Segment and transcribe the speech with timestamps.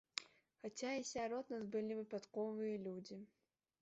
[0.61, 3.23] Хаця і сярод нас былі выпадковыя людзі.